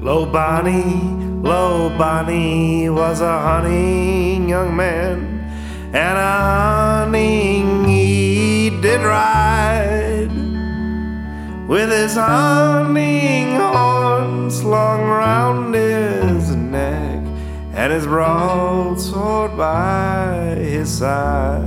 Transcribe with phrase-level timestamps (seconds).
[0.00, 5.40] Lowe Bonnie, Lowe Bonnie was a hunting young man,
[5.92, 10.30] and a hunting he did ride
[11.66, 17.24] with his hunting horn slung round his neck
[17.74, 21.64] and his broadsword by his side.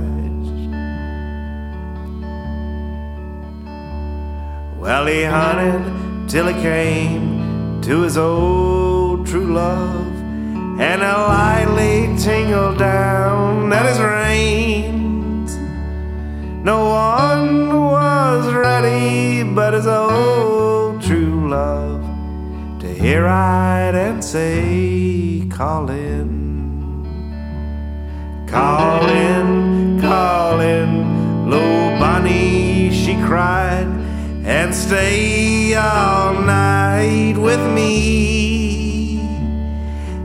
[4.80, 7.31] Well, he hunted till he came
[7.82, 10.06] to his old true love,
[10.80, 15.56] and a lightly tingle down at his reins.
[16.64, 22.02] No one was ready but his old true love
[22.80, 26.42] to hear right and say, Call in.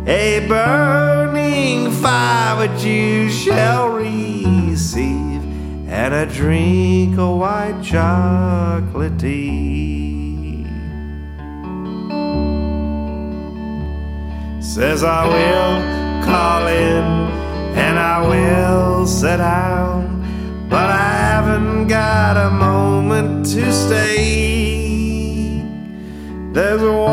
[0.10, 5.44] A burning fire which you shall receive,
[5.90, 10.66] and a drink of white chocolate tea.
[14.62, 17.04] Says I will call in
[17.76, 20.24] and I will sit down,
[20.70, 25.66] but I haven't got a moment to stay.
[26.54, 27.07] There's one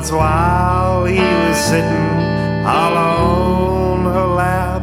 [0.00, 4.82] It's while he was sitting all on her lap.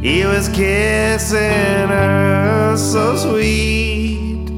[0.00, 4.48] He was kissing her so sweet.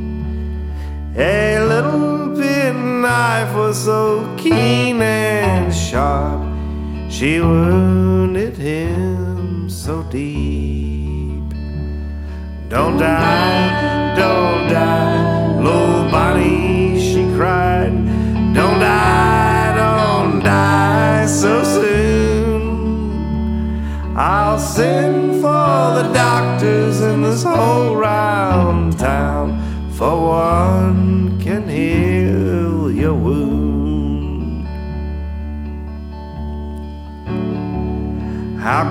[1.17, 6.43] A little penknife was so keen and sharp.
[7.11, 11.55] She wounded him so deep.
[12.69, 14.06] Don't die,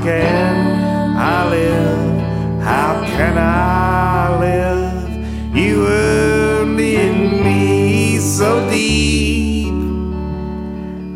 [0.05, 2.61] can I live?
[2.61, 5.55] How can I live?
[5.55, 9.73] You wounded me so deep.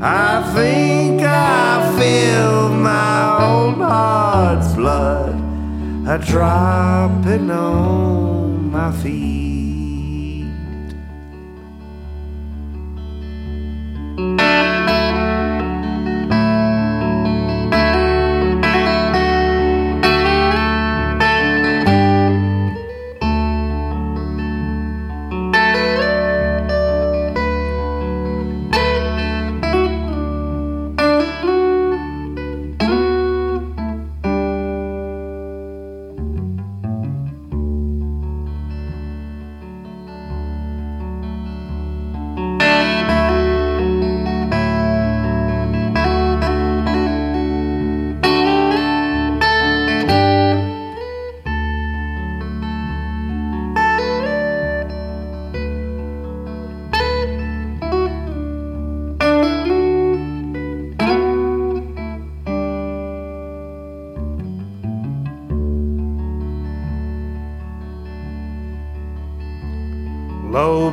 [0.02, 5.36] I think I feel my own heart's blood
[6.08, 9.59] a dropping on my feet.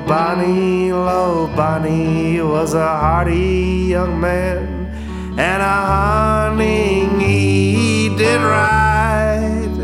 [0.07, 4.87] Bonnie, Lowe Bonnie was a hearty young man,
[5.37, 5.77] and a
[6.55, 9.77] hunting he did ride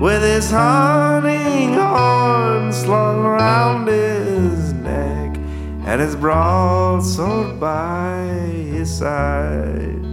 [0.00, 5.36] with his hunting horn slung round his neck
[5.86, 8.16] and his broadsword by
[8.72, 10.03] his side.